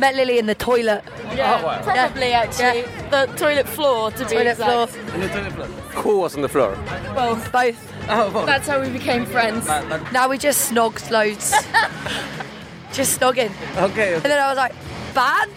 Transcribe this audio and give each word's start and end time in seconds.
met 0.00 0.14
Lily 0.16 0.38
in 0.38 0.46
the 0.46 0.54
toilet. 0.54 1.02
Yeah, 1.36 1.60
Oh, 1.60 1.66
wow. 1.66 1.82
probably 1.82 2.32
actually. 2.32 2.82
The 3.10 3.26
toilet 3.36 3.68
floor, 3.68 4.10
to 4.12 4.24
be 4.24 4.34
Toilet 4.36 4.56
floor. 4.56 4.84
exact. 4.84 5.14
In 5.14 5.20
the 5.20 5.28
toilet 5.28 5.52
floor. 5.52 5.66
Who 6.02 6.18
was 6.20 6.34
on 6.34 6.42
the 6.42 6.48
floor? 6.48 6.76
Both. 7.14 7.52
Both. 7.52 7.76
Oh, 8.08 8.30
well. 8.32 8.46
That's 8.46 8.66
how 8.68 8.80
we 8.80 8.88
became 8.88 9.26
friends. 9.26 9.66
Now 10.12 10.28
we 10.28 10.38
just 10.38 10.70
snogged 10.72 11.10
loads. 11.10 11.52
just 12.92 13.20
snogging. 13.20 13.50
okay. 13.76 14.14
And 14.14 14.22
then 14.24 14.38
I 14.38 14.48
was 14.48 14.56
like, 14.56 14.74
band? 15.14 15.52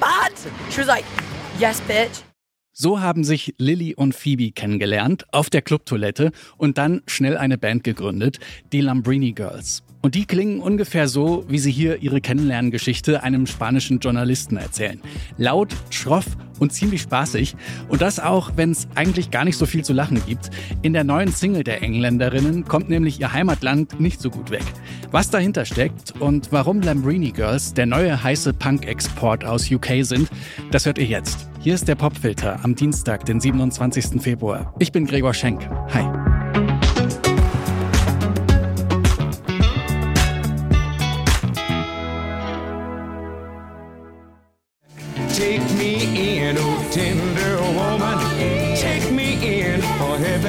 Band? 0.00 0.34
She 0.70 0.78
was 0.80 0.88
like, 0.88 1.04
yes, 1.58 1.80
bitch. 1.82 2.22
So 2.78 3.00
haben 3.00 3.24
sich 3.24 3.54
Lilly 3.58 3.94
und 3.94 4.14
Phoebe 4.14 4.52
kennengelernt 4.52 5.24
auf 5.32 5.48
der 5.48 5.62
Clubtoilette 5.62 6.30
und 6.58 6.76
dann 6.76 7.02
schnell 7.06 7.38
eine 7.38 7.56
Band 7.56 7.84
gegründet, 7.84 8.38
die 8.72 8.82
Lambrini 8.82 9.32
Girls. 9.32 9.82
Und 10.06 10.14
die 10.14 10.24
klingen 10.24 10.60
ungefähr 10.60 11.08
so, 11.08 11.44
wie 11.48 11.58
sie 11.58 11.72
hier 11.72 12.00
ihre 12.00 12.20
Kennenlerngeschichte 12.20 13.24
einem 13.24 13.44
spanischen 13.48 13.98
Journalisten 13.98 14.56
erzählen. 14.56 15.00
Laut, 15.36 15.74
schroff 15.90 16.26
und 16.60 16.72
ziemlich 16.72 17.02
spaßig. 17.02 17.56
Und 17.88 18.02
das 18.02 18.20
auch, 18.20 18.52
wenn 18.54 18.70
es 18.70 18.86
eigentlich 18.94 19.32
gar 19.32 19.44
nicht 19.44 19.56
so 19.56 19.66
viel 19.66 19.84
zu 19.84 19.92
lachen 19.92 20.22
gibt. 20.24 20.50
In 20.82 20.92
der 20.92 21.02
neuen 21.02 21.32
Single 21.32 21.64
der 21.64 21.82
Engländerinnen 21.82 22.66
kommt 22.66 22.88
nämlich 22.88 23.20
ihr 23.20 23.32
Heimatland 23.32 23.98
nicht 23.98 24.20
so 24.20 24.30
gut 24.30 24.52
weg. 24.52 24.62
Was 25.10 25.28
dahinter 25.30 25.64
steckt 25.64 26.14
und 26.20 26.52
warum 26.52 26.82
Lambrini 26.82 27.32
Girls 27.32 27.74
der 27.74 27.86
neue 27.86 28.22
heiße 28.22 28.52
Punk-Export 28.52 29.44
aus 29.44 29.68
UK 29.68 30.04
sind, 30.04 30.28
das 30.70 30.86
hört 30.86 30.98
ihr 30.98 31.06
jetzt. 31.06 31.48
Hier 31.58 31.74
ist 31.74 31.88
der 31.88 31.96
Popfilter 31.96 32.60
am 32.62 32.76
Dienstag, 32.76 33.24
den 33.24 33.40
27. 33.40 34.22
Februar. 34.22 34.72
Ich 34.78 34.92
bin 34.92 35.04
Gregor 35.04 35.34
Schenk. 35.34 35.68
Hi. 35.92 36.15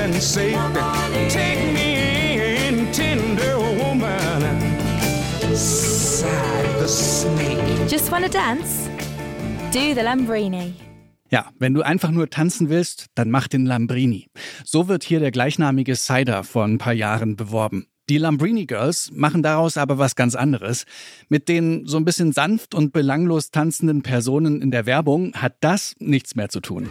Heaven's 0.07 0.33
sake. 0.33 0.55
Take 1.29 1.73
me 1.73 2.67
in, 2.67 2.91
tender 2.91 3.57
woman. 3.59 4.41
Sighed 5.55 6.79
the 6.79 6.87
snake. 6.87 7.89
Just 7.89 8.11
wanna 8.11 8.29
dance? 8.29 8.89
Do 9.71 9.93
the 9.93 10.01
Lambrini. 10.01 10.73
Ja, 11.29 11.49
wenn 11.59 11.73
du 11.73 11.81
einfach 11.81 12.11
nur 12.11 12.29
tanzen 12.29 12.69
willst, 12.69 13.07
dann 13.15 13.29
mach 13.29 13.49
den 13.49 13.65
Lambrini. 13.65 14.27
So 14.63 14.87
wird 14.87 15.03
hier 15.03 15.19
der 15.19 15.31
gleichnamige 15.31 15.95
Cider 15.95 16.45
vor 16.45 16.63
ein 16.63 16.77
paar 16.77 16.93
Jahren 16.93 17.35
beworben. 17.35 17.87
Die 18.09 18.17
Lambrini 18.17 18.65
Girls 18.65 19.11
machen 19.13 19.43
daraus 19.43 19.75
aber 19.75 19.97
was 19.97 20.15
ganz 20.15 20.35
anderes. 20.35 20.85
Mit 21.27 21.49
den 21.49 21.85
so 21.85 21.97
ein 21.97 22.05
bisschen 22.05 22.31
sanft 22.31 22.73
und 22.73 22.93
belanglos 22.93 23.51
tanzenden 23.51 24.03
Personen 24.03 24.61
in 24.61 24.71
der 24.71 24.85
Werbung 24.85 25.33
hat 25.33 25.57
das 25.59 25.95
nichts 25.99 26.35
mehr 26.35 26.47
zu 26.47 26.61
tun. 26.61 26.89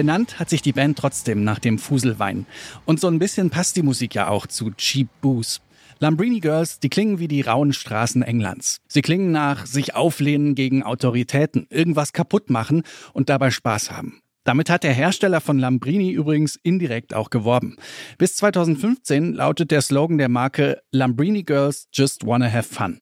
Benannt 0.00 0.38
hat 0.38 0.48
sich 0.48 0.62
die 0.62 0.72
Band 0.72 0.96
trotzdem 0.96 1.44
nach 1.44 1.58
dem 1.58 1.78
Fuselwein. 1.78 2.46
Und 2.86 3.00
so 3.00 3.08
ein 3.08 3.18
bisschen 3.18 3.50
passt 3.50 3.76
die 3.76 3.82
Musik 3.82 4.14
ja 4.14 4.28
auch 4.28 4.46
zu 4.46 4.70
Cheap 4.70 5.08
Booze. 5.20 5.60
Lambrini 6.02 6.40
Girls, 6.40 6.80
die 6.80 6.88
klingen 6.88 7.18
wie 7.18 7.28
die 7.28 7.42
rauen 7.42 7.74
Straßen 7.74 8.22
Englands. 8.22 8.80
Sie 8.88 9.02
klingen 9.02 9.32
nach 9.32 9.66
sich 9.66 9.94
auflehnen 9.94 10.54
gegen 10.54 10.82
Autoritäten, 10.82 11.66
irgendwas 11.68 12.14
kaputt 12.14 12.48
machen 12.48 12.84
und 13.12 13.28
dabei 13.28 13.50
Spaß 13.50 13.90
haben. 13.90 14.22
Damit 14.44 14.70
hat 14.70 14.82
der 14.82 14.94
Hersteller 14.94 15.42
von 15.42 15.58
Lambrini 15.58 16.10
übrigens 16.10 16.56
indirekt 16.62 17.12
auch 17.12 17.28
geworben. 17.28 17.76
Bis 18.16 18.34
2015 18.36 19.34
lautet 19.34 19.70
der 19.70 19.82
Slogan 19.82 20.16
der 20.16 20.30
Marke 20.30 20.80
Lambrini 20.90 21.42
Girls 21.42 21.86
Just 21.92 22.26
Wanna 22.26 22.50
Have 22.50 22.74
Fun. 22.74 23.00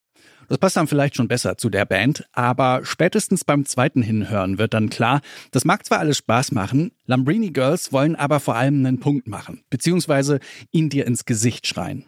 Das 0.48 0.58
passt 0.58 0.76
dann 0.76 0.88
vielleicht 0.88 1.14
schon 1.14 1.28
besser 1.28 1.56
zu 1.56 1.70
der 1.70 1.84
Band, 1.84 2.24
aber 2.32 2.80
spätestens 2.82 3.44
beim 3.44 3.64
zweiten 3.64 4.02
Hinhören 4.02 4.58
wird 4.58 4.74
dann 4.74 4.90
klar, 4.90 5.20
das 5.52 5.64
mag 5.64 5.86
zwar 5.86 6.00
alles 6.00 6.16
Spaß 6.16 6.50
machen, 6.50 6.90
Lambrini 7.06 7.50
Girls 7.50 7.92
wollen 7.92 8.16
aber 8.16 8.40
vor 8.40 8.56
allem 8.56 8.84
einen 8.84 8.98
Punkt 8.98 9.28
machen, 9.28 9.62
beziehungsweise 9.70 10.40
ihn 10.72 10.88
dir 10.88 11.06
ins 11.06 11.26
Gesicht 11.26 11.68
schreien. 11.68 12.04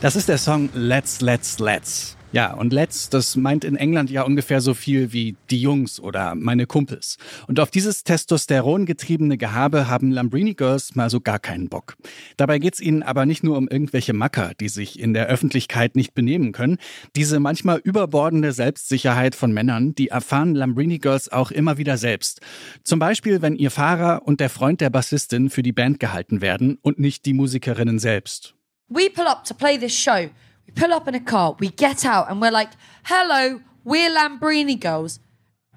Das 0.00 0.14
ist 0.14 0.28
der 0.28 0.38
Song 0.38 0.68
Let's, 0.74 1.20
Let's, 1.22 1.58
Let's. 1.58 2.16
Ja, 2.30 2.52
und 2.52 2.72
Let's, 2.72 3.08
das 3.08 3.34
meint 3.34 3.64
in 3.64 3.74
England 3.74 4.10
ja 4.10 4.22
ungefähr 4.22 4.60
so 4.60 4.72
viel 4.74 5.12
wie 5.12 5.34
die 5.50 5.60
Jungs 5.60 5.98
oder 5.98 6.36
meine 6.36 6.66
Kumpels. 6.66 7.16
Und 7.48 7.58
auf 7.58 7.72
dieses 7.72 8.04
testosterongetriebene 8.04 9.36
Gehabe 9.36 9.88
haben 9.88 10.12
Lambrini 10.12 10.54
Girls 10.54 10.94
mal 10.94 11.10
so 11.10 11.20
gar 11.20 11.40
keinen 11.40 11.68
Bock. 11.68 11.96
Dabei 12.36 12.60
geht's 12.60 12.78
ihnen 12.78 13.02
aber 13.02 13.26
nicht 13.26 13.42
nur 13.42 13.56
um 13.56 13.66
irgendwelche 13.66 14.12
Macker, 14.12 14.52
die 14.60 14.68
sich 14.68 15.00
in 15.00 15.14
der 15.14 15.26
Öffentlichkeit 15.26 15.96
nicht 15.96 16.14
benehmen 16.14 16.52
können. 16.52 16.78
Diese 17.16 17.40
manchmal 17.40 17.78
überbordende 17.78 18.52
Selbstsicherheit 18.52 19.34
von 19.34 19.50
Männern, 19.50 19.96
die 19.96 20.10
erfahren 20.10 20.54
Lambrini 20.54 20.98
Girls 20.98 21.32
auch 21.32 21.50
immer 21.50 21.76
wieder 21.76 21.96
selbst. 21.96 22.40
Zum 22.84 23.00
Beispiel, 23.00 23.42
wenn 23.42 23.56
ihr 23.56 23.72
Fahrer 23.72 24.22
und 24.24 24.38
der 24.38 24.50
Freund 24.50 24.80
der 24.80 24.90
Bassistin 24.90 25.50
für 25.50 25.64
die 25.64 25.72
Band 25.72 25.98
gehalten 25.98 26.40
werden 26.40 26.78
und 26.82 27.00
nicht 27.00 27.26
die 27.26 27.34
Musikerinnen 27.34 27.98
selbst. 27.98 28.54
We 28.88 29.08
pull 29.08 29.26
up 29.28 29.44
to 29.44 29.54
play 29.54 29.76
this 29.76 29.94
show. 29.94 30.30
We 30.66 30.72
pull 30.74 30.92
up 30.92 31.08
in 31.08 31.14
a 31.14 31.20
car. 31.20 31.56
We 31.58 31.68
get 31.68 32.04
out 32.04 32.30
and 32.30 32.40
we're 32.40 32.50
like, 32.50 32.70
hello, 33.04 33.60
we're 33.84 34.10
Lambrini 34.10 34.78
girls. 34.78 35.20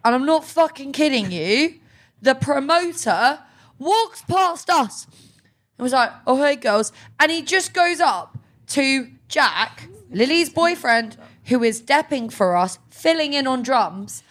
And 0.04 0.16
I'm 0.16 0.26
not 0.26 0.46
fucking 0.46 0.92
kidding 0.94 1.32
you. 1.32 1.80
The 2.22 2.36
promoter 2.36 3.40
walks 3.80 4.22
past 4.24 4.70
us 4.70 5.08
and 5.78 5.84
was 5.84 5.94
like, 5.94 6.12
oh, 6.26 6.42
hey, 6.42 6.56
girls. 6.56 6.92
And 7.20 7.32
he 7.32 7.42
just 7.42 7.74
goes 7.74 8.00
up 8.00 8.38
to 8.68 9.08
Jack, 9.28 9.90
Lily's 10.10 10.50
boyfriend, 10.50 11.18
who 11.46 11.64
is 11.64 11.82
depping 11.82 12.32
for 12.32 12.56
us, 12.56 12.80
filling 12.90 13.34
in 13.34 13.48
on 13.48 13.64
drums. 13.64 14.24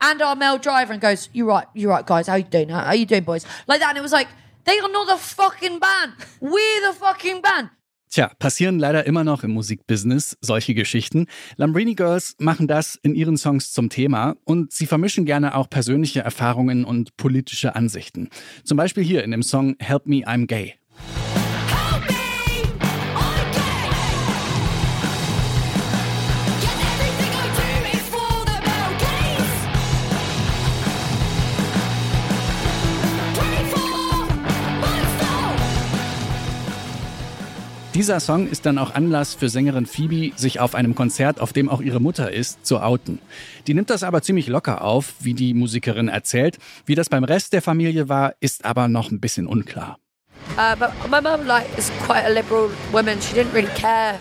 and 0.00 0.22
our 0.22 0.34
male 0.34 0.58
driver 0.58 0.92
and 0.92 1.02
goes, 1.02 1.28
you're 1.32 1.46
right, 1.46 1.66
you're 1.74 1.90
right, 1.90 2.06
guys. 2.06 2.26
How 2.26 2.36
you 2.36 2.44
doing? 2.44 2.70
How, 2.70 2.92
you 2.92 3.06
doing, 3.06 3.24
boys?" 3.24 3.44
Like 3.66 3.80
that, 3.80 3.90
and 3.90 3.98
it 3.98 4.02
was 4.02 4.12
like 4.12 4.28
they 4.64 4.78
are 4.78 4.88
not 4.88 5.06
the 5.06 5.16
fucking 5.16 5.78
band. 5.78 6.14
We're 6.40 6.80
the 6.88 6.94
fucking 6.94 7.40
band. 7.42 7.70
Tja, 8.10 8.32
passieren 8.40 8.80
leider 8.80 9.06
immer 9.06 9.22
noch 9.22 9.44
im 9.44 9.52
Musikbusiness 9.52 10.36
solche 10.40 10.74
Geschichten. 10.74 11.26
Lambrini 11.56 11.94
Girls 11.94 12.34
machen 12.40 12.66
das 12.66 12.98
in 13.02 13.14
ihren 13.14 13.36
Songs 13.36 13.72
zum 13.72 13.88
Thema 13.88 14.34
und 14.42 14.72
sie 14.72 14.86
vermischen 14.86 15.26
gerne 15.26 15.54
auch 15.54 15.70
persönliche 15.70 16.18
Erfahrungen 16.18 16.84
und 16.84 17.16
politische 17.16 17.76
Ansichten. 17.76 18.28
Zum 18.64 18.76
Beispiel 18.76 19.04
hier 19.04 19.22
in 19.22 19.30
dem 19.30 19.44
Song 19.44 19.76
Help 19.78 20.06
Me, 20.06 20.26
I'm 20.26 20.46
Gay. 20.46 20.79
Dieser 37.94 38.20
Song 38.20 38.48
ist 38.48 38.66
dann 38.66 38.78
auch 38.78 38.94
Anlass 38.94 39.34
für 39.34 39.48
Sängerin 39.48 39.84
Phoebe, 39.84 40.32
sich 40.36 40.60
auf 40.60 40.76
einem 40.76 40.94
Konzert, 40.94 41.40
auf 41.40 41.52
dem 41.52 41.68
auch 41.68 41.80
ihre 41.80 42.00
Mutter 42.00 42.32
ist, 42.32 42.64
zu 42.64 42.80
outen. 42.80 43.18
Die 43.66 43.74
nimmt 43.74 43.90
das 43.90 44.04
aber 44.04 44.22
ziemlich 44.22 44.46
locker 44.46 44.84
auf, 44.84 45.14
wie 45.18 45.34
die 45.34 45.54
Musikerin 45.54 46.06
erzählt. 46.06 46.58
Wie 46.86 46.94
das 46.94 47.08
beim 47.08 47.24
Rest 47.24 47.52
der 47.52 47.62
Familie 47.62 48.08
war, 48.08 48.34
ist 48.38 48.64
aber 48.64 48.86
noch 48.86 49.10
ein 49.10 49.18
bisschen 49.18 49.48
unklar. 49.48 49.98
Uh, 50.56 50.76
but 50.76 50.92
my 51.08 51.20
mum, 51.20 51.46
like, 51.46 51.66
is 51.78 51.90
quite 52.06 52.24
a 52.24 52.28
liberal 52.28 52.70
woman. 52.92 53.20
She 53.20 53.34
didn't 53.34 53.52
really 53.52 53.72
care. 53.74 54.20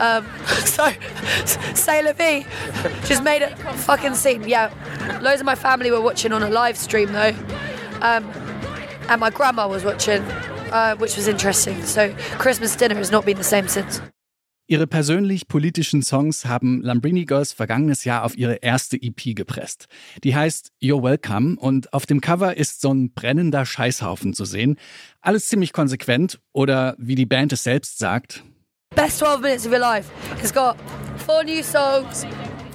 Um, 0.00 0.24
so, 0.64 0.88
say 1.74 2.02
la 2.02 2.12
vie. 2.12 2.46
Just 3.06 3.22
made 3.22 3.42
a 3.42 3.54
fucking 3.74 4.14
scene. 4.14 4.46
Yeah, 4.48 4.70
loads 5.20 5.40
of 5.40 5.46
my 5.46 5.54
family 5.54 5.90
were 5.90 6.00
watching 6.00 6.32
on 6.32 6.42
a 6.42 6.50
live 6.50 6.76
stream 6.76 7.12
though, 7.12 7.34
um, 8.00 8.30
and 9.08 9.20
my 9.20 9.30
grandma 9.30 9.68
was 9.68 9.84
watching, 9.84 10.22
uh, 10.72 10.96
which 10.98 11.16
was 11.16 11.28
interesting. 11.28 11.82
So 11.84 12.10
Christmas 12.38 12.76
dinner 12.76 12.96
has 12.96 13.10
not 13.10 13.24
been 13.24 13.36
the 13.36 13.44
same 13.44 13.68
since. 13.68 14.00
Ihre 14.70 14.86
persönlich 14.86 15.48
politischen 15.48 16.02
Songs 16.02 16.44
haben 16.44 16.82
Lambrini 16.82 17.24
Girls 17.24 17.54
vergangenes 17.54 18.04
Jahr 18.04 18.22
auf 18.24 18.36
ihre 18.36 18.56
erste 18.56 19.00
EP 19.00 19.34
gepresst. 19.34 19.86
Die 20.24 20.36
heißt 20.36 20.72
You're 20.82 21.02
Welcome 21.02 21.56
und 21.58 21.94
auf 21.94 22.04
dem 22.04 22.20
Cover 22.20 22.54
ist 22.54 22.82
so 22.82 22.92
ein 22.92 23.14
brennender 23.14 23.64
Scheißhaufen 23.64 24.34
zu 24.34 24.44
sehen. 24.44 24.76
Alles 25.22 25.48
ziemlich 25.48 25.72
konsequent 25.72 26.38
oder 26.52 26.96
wie 26.98 27.14
die 27.14 27.24
Band 27.24 27.54
es 27.54 27.62
selbst 27.62 27.98
sagt, 27.98 28.44
Best 28.94 29.18
12 29.18 29.40
minutes 29.40 29.66
of 29.66 29.72
your 29.72 29.78
life. 29.78 30.10
It's 30.38 30.52
got 30.52 30.76
four 31.24 31.44
new 31.44 31.62
songs, 31.62 32.26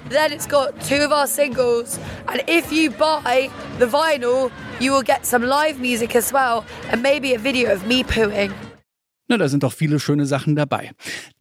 then 0.10 0.32
it's 0.32 0.48
got 0.48 0.80
two 0.82 1.04
of 1.04 1.12
our 1.12 1.28
singles, 1.28 2.00
and 2.28 2.44
if 2.48 2.72
you 2.72 2.92
buy 2.92 3.50
the 3.80 3.86
vinyl, 3.86 4.52
you 4.80 4.92
will 4.92 5.04
get 5.04 5.26
some 5.26 5.44
live 5.44 5.80
music 5.80 6.16
as 6.16 6.32
well, 6.32 6.66
and 6.92 7.02
maybe 7.02 7.34
a 7.34 7.40
video 7.40 7.72
of 7.72 7.86
me 7.86 8.04
pooing. 8.04 8.52
Na, 9.28 9.38
da 9.38 9.48
sind 9.48 9.64
doch 9.64 9.74
viele 9.74 10.00
schöne 10.00 10.26
Sachen 10.26 10.56
dabei. 10.56 10.92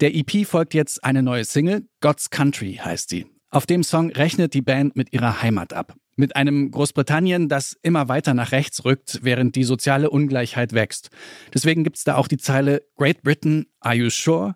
Der 0.00 0.14
EP 0.14 0.47
folgt 0.47 0.75
jetzt 0.75 1.03
eine 1.05 1.23
neue 1.23 1.44
Single, 1.44 1.82
God's 2.00 2.31
Country 2.31 2.81
heißt 2.82 3.11
sie. 3.11 3.26
Auf 3.50 3.67
dem 3.67 3.82
Song 3.82 4.11
rechnet 4.11 4.55
die 4.55 4.62
Band 4.62 4.97
mit 4.97 5.12
ihrer 5.12 5.43
Heimat 5.43 5.73
ab. 5.73 5.94
Mit 6.14 6.37
einem 6.37 6.70
Großbritannien, 6.70 7.49
das 7.49 7.76
immer 7.82 8.09
weiter 8.09 8.35
nach 8.35 8.53
rechts 8.53 8.85
rückt, 8.85 9.20
während 9.23 9.56
die 9.56 9.64
soziale 9.64 10.11
Ungleichheit 10.11 10.75
wächst. 10.75 11.11
Deswegen 11.55 11.85
gibt's 11.85 12.05
da 12.05 12.17
auch 12.17 12.29
die 12.29 12.37
Zeile 12.37 12.82
Great 12.97 13.23
Britain, 13.23 13.67
are 13.81 13.94
you 13.94 14.11
sure? 14.11 14.55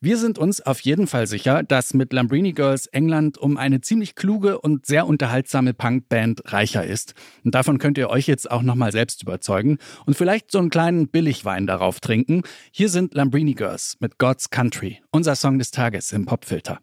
Wir 0.00 0.18
sind 0.18 0.38
uns 0.38 0.60
auf 0.60 0.80
jeden 0.80 1.06
Fall 1.06 1.26
sicher, 1.26 1.62
dass 1.62 1.94
mit 1.94 2.12
Lambrini 2.12 2.52
Girls 2.52 2.86
England 2.88 3.38
um 3.38 3.56
eine 3.56 3.80
ziemlich 3.80 4.16
kluge 4.16 4.60
und 4.60 4.86
sehr 4.86 5.06
unterhaltsame 5.06 5.74
Punkband 5.74 6.52
reicher 6.52 6.84
ist. 6.84 7.14
Und 7.44 7.54
davon 7.54 7.78
könnt 7.78 7.98
ihr 7.98 8.10
euch 8.10 8.26
jetzt 8.26 8.50
auch 8.50 8.62
nochmal 8.62 8.92
selbst 8.92 9.22
überzeugen 9.22 9.78
und 10.06 10.16
vielleicht 10.16 10.50
so 10.50 10.58
einen 10.58 10.70
kleinen 10.70 11.08
Billigwein 11.08 11.66
darauf 11.66 12.00
trinken. 12.00 12.42
Hier 12.72 12.88
sind 12.88 13.14
Lambrini 13.14 13.54
Girls 13.54 13.96
mit 14.00 14.18
God's 14.18 14.50
Country, 14.50 15.00
unser 15.10 15.36
Song 15.36 15.58
des 15.58 15.70
Tages 15.70 16.12
im 16.12 16.26
Popfilter. 16.26 16.80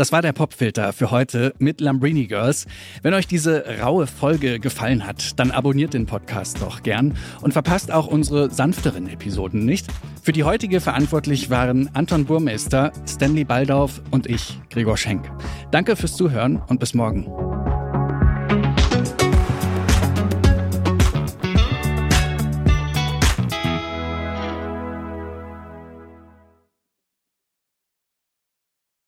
Das 0.00 0.12
war 0.12 0.22
der 0.22 0.32
Popfilter 0.32 0.94
für 0.94 1.10
heute 1.10 1.52
mit 1.58 1.82
Lambrini 1.82 2.26
Girls. 2.26 2.66
Wenn 3.02 3.12
euch 3.12 3.26
diese 3.26 3.66
raue 3.82 4.06
Folge 4.06 4.58
gefallen 4.58 5.06
hat, 5.06 5.38
dann 5.38 5.50
abonniert 5.50 5.92
den 5.92 6.06
Podcast 6.06 6.62
doch 6.62 6.82
gern 6.82 7.18
und 7.42 7.52
verpasst 7.52 7.92
auch 7.92 8.06
unsere 8.06 8.50
sanfteren 8.50 9.10
Episoden 9.10 9.66
nicht. 9.66 9.88
Für 10.22 10.32
die 10.32 10.44
heutige 10.44 10.80
verantwortlich 10.80 11.50
waren 11.50 11.94
Anton 11.94 12.24
Burmeister, 12.24 12.92
Stanley 13.06 13.44
Baldauf 13.44 14.00
und 14.10 14.26
ich, 14.26 14.58
Gregor 14.70 14.96
Schenk. 14.96 15.30
Danke 15.70 15.96
fürs 15.96 16.16
Zuhören 16.16 16.62
und 16.66 16.80
bis 16.80 16.94
morgen. 16.94 17.49